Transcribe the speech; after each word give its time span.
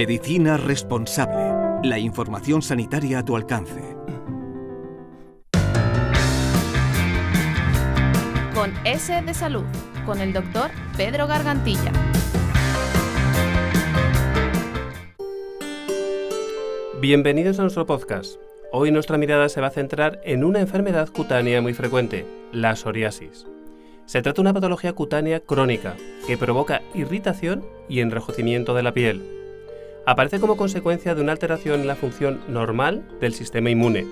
Medicina 0.00 0.56
responsable. 0.56 1.86
La 1.86 1.98
información 1.98 2.62
sanitaria 2.62 3.18
a 3.18 3.22
tu 3.22 3.36
alcance. 3.36 3.82
Con 8.54 8.72
S 8.86 9.20
de 9.20 9.34
Salud, 9.34 9.66
con 10.06 10.22
el 10.22 10.32
doctor 10.32 10.70
Pedro 10.96 11.26
Gargantilla. 11.26 11.92
Bienvenidos 17.02 17.58
a 17.58 17.62
nuestro 17.62 17.84
podcast. 17.84 18.36
Hoy 18.72 18.90
nuestra 18.92 19.18
mirada 19.18 19.50
se 19.50 19.60
va 19.60 19.66
a 19.66 19.70
centrar 19.70 20.22
en 20.24 20.44
una 20.44 20.60
enfermedad 20.60 21.10
cutánea 21.10 21.60
muy 21.60 21.74
frecuente, 21.74 22.24
la 22.52 22.74
psoriasis. 22.74 23.46
Se 24.06 24.22
trata 24.22 24.36
de 24.36 24.40
una 24.40 24.54
patología 24.54 24.94
cutánea 24.94 25.40
crónica 25.40 25.94
que 26.26 26.38
provoca 26.38 26.80
irritación 26.94 27.66
y 27.86 28.00
enrojecimiento 28.00 28.72
de 28.72 28.82
la 28.82 28.94
piel. 28.94 29.39
Aparece 30.10 30.40
como 30.40 30.56
consecuencia 30.56 31.14
de 31.14 31.22
una 31.22 31.30
alteración 31.30 31.82
en 31.82 31.86
la 31.86 31.94
función 31.94 32.40
normal 32.48 33.06
del 33.20 33.32
sistema 33.32 33.70
inmune 33.70 34.08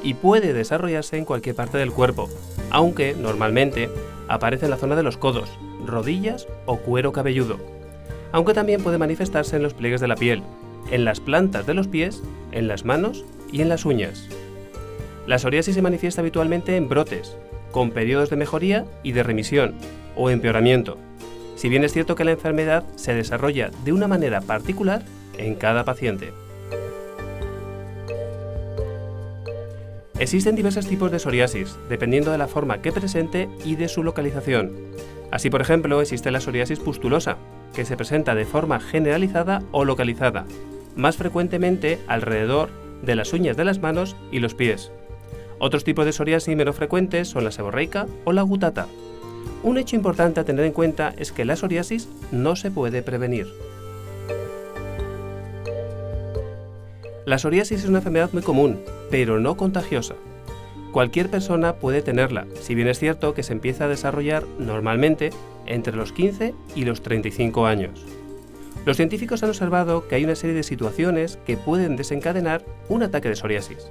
y 0.00 0.14
puede 0.14 0.52
desarrollarse 0.52 1.18
en 1.18 1.24
cualquier 1.24 1.56
parte 1.56 1.78
del 1.78 1.90
cuerpo, 1.90 2.28
aunque 2.70 3.16
normalmente 3.18 3.90
aparece 4.28 4.66
en 4.66 4.70
la 4.70 4.76
zona 4.76 4.94
de 4.94 5.02
los 5.02 5.16
codos, 5.16 5.50
rodillas 5.84 6.46
o 6.64 6.76
cuero 6.76 7.10
cabelludo, 7.10 7.56
aunque 8.30 8.54
también 8.54 8.84
puede 8.84 8.98
manifestarse 8.98 9.56
en 9.56 9.64
los 9.64 9.74
pliegues 9.74 10.00
de 10.00 10.06
la 10.06 10.14
piel, 10.14 10.44
en 10.92 11.04
las 11.04 11.18
plantas 11.18 11.66
de 11.66 11.74
los 11.74 11.88
pies, 11.88 12.22
en 12.52 12.68
las 12.68 12.84
manos 12.84 13.24
y 13.50 13.62
en 13.62 13.68
las 13.68 13.84
uñas. 13.84 14.28
La 15.26 15.40
psoriasis 15.40 15.74
se 15.74 15.82
manifiesta 15.82 16.20
habitualmente 16.20 16.76
en 16.76 16.88
brotes, 16.88 17.36
con 17.72 17.90
periodos 17.90 18.30
de 18.30 18.36
mejoría 18.36 18.84
y 19.02 19.10
de 19.10 19.24
remisión, 19.24 19.74
o 20.14 20.30
empeoramiento, 20.30 20.98
si 21.56 21.68
bien 21.68 21.82
es 21.82 21.92
cierto 21.92 22.14
que 22.14 22.24
la 22.24 22.30
enfermedad 22.30 22.84
se 22.94 23.12
desarrolla 23.12 23.72
de 23.84 23.92
una 23.92 24.06
manera 24.06 24.40
particular 24.40 25.02
en 25.38 25.54
cada 25.54 25.84
paciente. 25.84 26.32
Existen 30.18 30.54
diversos 30.54 30.86
tipos 30.86 31.10
de 31.10 31.18
psoriasis, 31.18 31.76
dependiendo 31.88 32.30
de 32.30 32.38
la 32.38 32.46
forma 32.46 32.80
que 32.80 32.92
presente 32.92 33.48
y 33.64 33.74
de 33.74 33.88
su 33.88 34.04
localización. 34.04 34.70
Así, 35.32 35.50
por 35.50 35.60
ejemplo, 35.60 36.00
existe 36.00 36.30
la 36.30 36.40
psoriasis 36.40 36.78
pustulosa, 36.78 37.38
que 37.74 37.84
se 37.84 37.96
presenta 37.96 38.34
de 38.34 38.44
forma 38.44 38.78
generalizada 38.78 39.62
o 39.72 39.84
localizada, 39.84 40.44
más 40.94 41.16
frecuentemente 41.16 41.98
alrededor 42.06 42.68
de 43.02 43.16
las 43.16 43.32
uñas 43.32 43.56
de 43.56 43.64
las 43.64 43.80
manos 43.80 44.14
y 44.30 44.38
los 44.38 44.54
pies. 44.54 44.92
Otros 45.58 45.84
tipos 45.84 46.04
de 46.04 46.12
psoriasis 46.12 46.56
menos 46.56 46.76
frecuentes 46.76 47.28
son 47.28 47.44
la 47.44 47.50
seborreica 47.50 48.06
o 48.24 48.32
la 48.32 48.42
gutata. 48.42 48.86
Un 49.62 49.78
hecho 49.78 49.96
importante 49.96 50.40
a 50.40 50.44
tener 50.44 50.64
en 50.64 50.72
cuenta 50.72 51.14
es 51.16 51.32
que 51.32 51.44
la 51.44 51.56
psoriasis 51.56 52.08
no 52.30 52.54
se 52.54 52.70
puede 52.70 53.02
prevenir. 53.02 53.46
La 57.32 57.38
psoriasis 57.38 57.84
es 57.84 57.88
una 57.88 58.00
enfermedad 58.00 58.28
muy 58.34 58.42
común, 58.42 58.78
pero 59.10 59.40
no 59.40 59.56
contagiosa. 59.56 60.16
Cualquier 60.92 61.30
persona 61.30 61.76
puede 61.76 62.02
tenerla, 62.02 62.46
si 62.60 62.74
bien 62.74 62.88
es 62.88 62.98
cierto 62.98 63.32
que 63.32 63.42
se 63.42 63.54
empieza 63.54 63.86
a 63.86 63.88
desarrollar 63.88 64.44
normalmente 64.58 65.30
entre 65.64 65.96
los 65.96 66.12
15 66.12 66.52
y 66.74 66.84
los 66.84 67.00
35 67.00 67.64
años. 67.64 68.04
Los 68.84 68.98
científicos 68.98 69.42
han 69.42 69.48
observado 69.48 70.06
que 70.06 70.16
hay 70.16 70.24
una 70.24 70.34
serie 70.34 70.54
de 70.54 70.62
situaciones 70.62 71.38
que 71.46 71.56
pueden 71.56 71.96
desencadenar 71.96 72.66
un 72.90 73.02
ataque 73.02 73.30
de 73.30 73.36
psoriasis. 73.36 73.90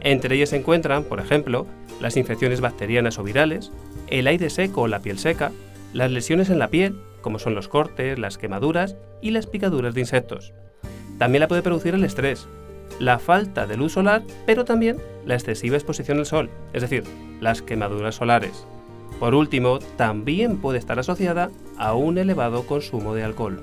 Entre 0.00 0.36
ellas 0.36 0.50
se 0.50 0.58
encuentran, 0.58 1.02
por 1.02 1.18
ejemplo, 1.18 1.66
las 2.00 2.16
infecciones 2.16 2.60
bacterianas 2.60 3.18
o 3.18 3.24
virales, 3.24 3.72
el 4.06 4.28
aire 4.28 4.48
seco 4.48 4.82
o 4.82 4.86
la 4.86 5.00
piel 5.00 5.18
seca, 5.18 5.50
las 5.92 6.12
lesiones 6.12 6.50
en 6.50 6.60
la 6.60 6.68
piel, 6.68 7.00
como 7.20 7.40
son 7.40 7.56
los 7.56 7.66
cortes, 7.66 8.16
las 8.16 8.38
quemaduras 8.38 8.94
y 9.20 9.32
las 9.32 9.48
picaduras 9.48 9.92
de 9.92 10.02
insectos. 10.02 10.54
También 11.18 11.40
la 11.40 11.48
puede 11.48 11.62
producir 11.62 11.94
el 11.94 12.04
estrés, 12.04 12.46
la 12.98 13.18
falta 13.18 13.66
de 13.66 13.76
luz 13.76 13.92
solar, 13.92 14.22
pero 14.46 14.64
también 14.64 14.98
la 15.24 15.34
excesiva 15.34 15.76
exposición 15.76 16.18
al 16.18 16.26
sol, 16.26 16.50
es 16.72 16.82
decir, 16.82 17.04
las 17.40 17.62
quemaduras 17.62 18.14
solares. 18.14 18.66
Por 19.18 19.34
último, 19.34 19.78
también 19.96 20.58
puede 20.58 20.78
estar 20.78 20.98
asociada 20.98 21.50
a 21.78 21.94
un 21.94 22.18
elevado 22.18 22.66
consumo 22.66 23.14
de 23.14 23.24
alcohol. 23.24 23.62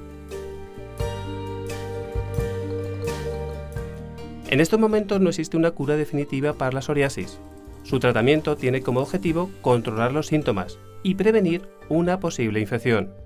En 4.50 4.60
estos 4.60 4.80
momentos 4.80 5.20
no 5.20 5.30
existe 5.30 5.58
una 5.58 5.72
cura 5.72 5.96
definitiva 5.96 6.54
para 6.54 6.72
la 6.72 6.82
psoriasis. 6.82 7.40
Su 7.84 8.00
tratamiento 8.00 8.56
tiene 8.56 8.82
como 8.82 9.00
objetivo 9.00 9.50
controlar 9.62 10.14
los 10.14 10.28
síntomas 10.28 10.78
y 11.02 11.16
prevenir 11.16 11.68
una 11.90 12.20
posible 12.20 12.60
infección. 12.60 13.23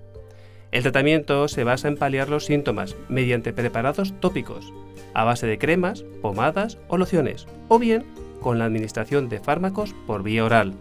El 0.71 0.83
tratamiento 0.83 1.47
se 1.47 1.63
basa 1.63 1.87
en 1.87 1.97
paliar 1.97 2.29
los 2.29 2.45
síntomas 2.45 2.95
mediante 3.09 3.53
preparados 3.53 4.13
tópicos, 4.19 4.73
a 5.13 5.23
base 5.23 5.47
de 5.47 5.57
cremas, 5.57 6.03
pomadas 6.21 6.77
o 6.87 6.97
lociones, 6.97 7.47
o 7.69 7.79
bien 7.79 8.05
con 8.41 8.59
la 8.59 8.65
administración 8.65 9.29
de 9.29 9.39
fármacos 9.39 9.95
por 10.05 10.23
vía 10.23 10.45
oral. 10.45 10.73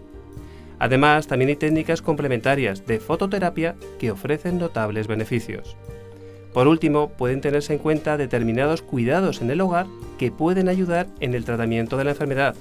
Además, 0.78 1.26
también 1.26 1.48
hay 1.48 1.56
técnicas 1.56 2.02
complementarias 2.02 2.86
de 2.86 3.00
fototerapia 3.00 3.76
que 3.98 4.10
ofrecen 4.10 4.58
notables 4.58 5.06
beneficios. 5.06 5.76
Por 6.52 6.68
último, 6.68 7.10
pueden 7.10 7.40
tenerse 7.40 7.74
en 7.74 7.78
cuenta 7.78 8.16
determinados 8.16 8.82
cuidados 8.82 9.40
en 9.40 9.50
el 9.50 9.60
hogar 9.60 9.86
que 10.18 10.30
pueden 10.30 10.68
ayudar 10.68 11.06
en 11.20 11.34
el 11.34 11.44
tratamiento 11.44 11.96
de 11.96 12.04
la 12.04 12.10
enfermedad, 12.10 12.56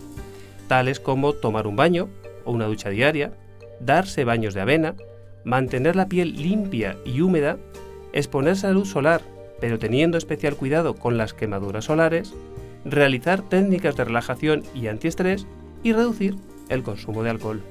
tales 0.67 0.99
como 0.99 1.33
tomar 1.33 1.67
un 1.67 1.75
baño 1.75 2.09
o 2.45 2.51
una 2.51 2.65
ducha 2.65 2.89
diaria, 2.89 3.33
darse 3.79 4.23
baños 4.23 4.53
de 4.53 4.61
avena, 4.61 4.95
mantener 5.45 5.95
la 5.95 6.09
piel 6.09 6.35
limpia 6.35 6.97
y 7.06 7.22
húmeda, 7.22 7.57
exponerse 8.11 8.67
a 8.67 8.72
luz 8.72 8.89
solar, 8.89 9.22
pero 9.61 9.79
teniendo 9.79 10.17
especial 10.17 10.56
cuidado 10.56 10.95
con 10.95 11.17
las 11.17 11.33
quemaduras 11.33 11.85
solares, 11.85 12.33
realizar 12.83 13.41
técnicas 13.41 13.95
de 13.95 14.03
relajación 14.03 14.63
y 14.73 14.88
antiestrés 14.88 15.47
y 15.84 15.94
reducir 15.94 16.35
el 16.67 16.84
consumo 16.84 17.23
de 17.23 17.29
alcohol. 17.29 17.61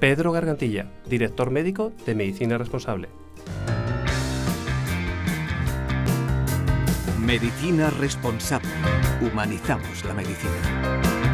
Pedro 0.00 0.32
Gargantilla, 0.32 0.90
director 1.08 1.50
médico 1.50 1.92
de 2.04 2.14
Medicina 2.14 2.58
Responsable. 2.58 3.08
Medicina 7.24 7.88
responsable. 7.88 8.68
Humanizamos 9.22 10.04
la 10.04 10.12
medicina. 10.12 11.33